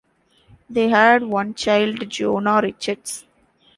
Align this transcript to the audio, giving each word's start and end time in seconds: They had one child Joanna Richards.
They 0.67 0.89
had 0.89 1.21
one 1.21 1.53
child 1.53 2.09
Joanna 2.09 2.61
Richards. 2.63 3.27